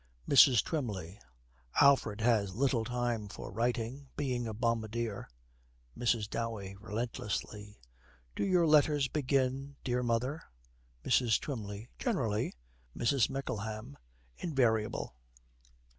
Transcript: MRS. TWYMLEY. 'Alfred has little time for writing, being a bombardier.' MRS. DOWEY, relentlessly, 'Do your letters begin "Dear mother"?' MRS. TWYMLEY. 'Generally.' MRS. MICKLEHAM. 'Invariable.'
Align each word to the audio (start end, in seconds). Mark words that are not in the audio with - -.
MRS. 0.27 0.63
TWYMLEY. 0.63 1.19
'Alfred 1.79 2.21
has 2.21 2.55
little 2.55 2.83
time 2.83 3.27
for 3.29 3.51
writing, 3.51 4.09
being 4.17 4.47
a 4.47 4.53
bombardier.' 4.55 5.29
MRS. 5.95 6.27
DOWEY, 6.27 6.75
relentlessly, 6.79 7.77
'Do 8.35 8.43
your 8.43 8.65
letters 8.65 9.07
begin 9.07 9.75
"Dear 9.83 10.01
mother"?' 10.01 10.41
MRS. 11.05 11.39
TWYMLEY. 11.39 11.89
'Generally.' 11.99 12.55
MRS. 12.97 13.29
MICKLEHAM. 13.29 13.95
'Invariable.' 14.39 15.15